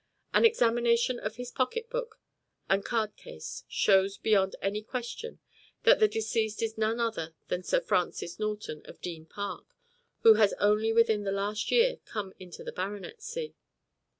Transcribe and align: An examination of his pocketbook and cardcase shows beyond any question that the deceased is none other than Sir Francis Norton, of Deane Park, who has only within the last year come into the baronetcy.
An 0.33 0.45
examination 0.45 1.19
of 1.19 1.35
his 1.35 1.51
pocketbook 1.51 2.19
and 2.67 2.83
cardcase 2.83 3.65
shows 3.67 4.17
beyond 4.17 4.55
any 4.59 4.81
question 4.81 5.39
that 5.83 5.99
the 5.99 6.07
deceased 6.07 6.63
is 6.63 6.75
none 6.75 6.99
other 6.99 7.35
than 7.49 7.61
Sir 7.61 7.81
Francis 7.81 8.39
Norton, 8.39 8.81
of 8.85 8.99
Deane 8.99 9.27
Park, 9.27 9.75
who 10.21 10.33
has 10.33 10.53
only 10.53 10.91
within 10.91 11.21
the 11.21 11.31
last 11.31 11.69
year 11.69 11.97
come 12.05 12.33
into 12.39 12.63
the 12.63 12.71
baronetcy. 12.73 13.53